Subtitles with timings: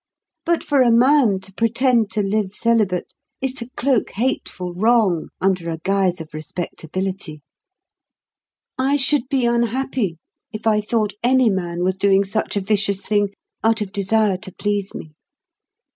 [0.47, 5.69] But for a man to pretend to live celibate is to cloak hateful wrong under
[5.69, 7.43] a guise of respectability.
[8.79, 10.17] I should be unhappy
[10.51, 13.29] if I thought any man was doing such a vicious thing
[13.63, 15.11] out of desire to please me.